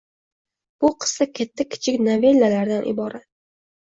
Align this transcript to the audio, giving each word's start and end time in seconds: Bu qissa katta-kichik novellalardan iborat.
Bu 0.85 0.89
qissa 1.03 1.27
katta-kichik 1.39 2.01
novellalardan 2.07 2.87
iborat. 2.95 3.27